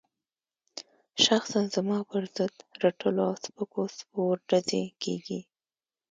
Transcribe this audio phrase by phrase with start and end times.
[1.25, 5.39] شخصاً زما پر ضد رټلو او سپکو سپور ډزې کېږي.